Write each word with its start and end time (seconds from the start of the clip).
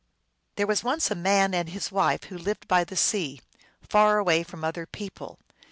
There 0.55 0.65
was 0.65 0.83
once 0.83 1.11
a 1.11 1.13
man 1.13 1.53
and 1.53 1.69
his 1.69 1.91
wife 1.91 2.23
who 2.23 2.37
lived 2.39 2.67
by 2.67 2.83
the 2.83 2.95
sea, 2.95 3.39
far 3.87 4.17
away 4.17 4.41
from 4.41 4.63
other 4.63 4.87
people. 4.87 5.37